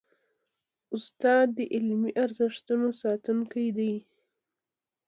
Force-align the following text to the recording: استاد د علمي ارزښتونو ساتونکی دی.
استاد 0.95 1.47
د 1.57 1.59
علمي 1.73 2.11
ارزښتونو 2.23 2.87
ساتونکی 3.01 3.67
دی. 3.77 3.93